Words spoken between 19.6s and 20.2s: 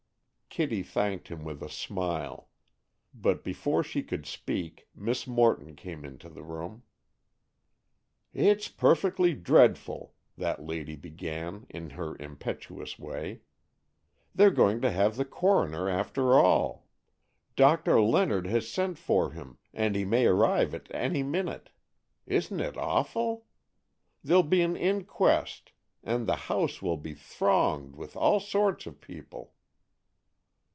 and he